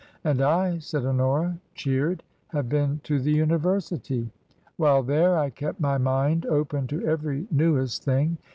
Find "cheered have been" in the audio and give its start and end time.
1.75-3.01